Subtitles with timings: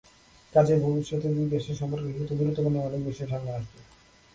[0.55, 3.79] কাজেই ভবিষ্যতে দুই দেশের সম্পর্কের ক্ষেত্রে গুরুত্বপূর্ণ অনেক বিষয় সামনে আসবে।